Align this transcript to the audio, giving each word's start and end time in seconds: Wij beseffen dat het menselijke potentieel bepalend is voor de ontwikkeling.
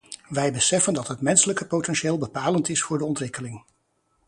Wij 0.29 0.51
beseffen 0.51 0.93
dat 0.93 1.07
het 1.07 1.21
menselijke 1.21 1.65
potentieel 1.67 2.17
bepalend 2.17 2.69
is 2.69 2.81
voor 2.83 2.97
de 2.97 3.05
ontwikkeling. 3.05 3.63